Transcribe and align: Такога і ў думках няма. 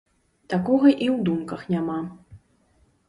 Такога 0.53 0.87
і 0.91 1.07
ў 1.13 1.25
думках 1.29 1.61
няма. 1.75 1.99